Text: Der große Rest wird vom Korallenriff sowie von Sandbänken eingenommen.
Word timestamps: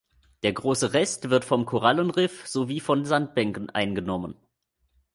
Der 0.41 0.51
große 0.51 0.93
Rest 0.93 1.29
wird 1.29 1.45
vom 1.45 1.67
Korallenriff 1.67 2.47
sowie 2.47 2.79
von 2.79 3.05
Sandbänken 3.05 3.69
eingenommen. 3.69 4.35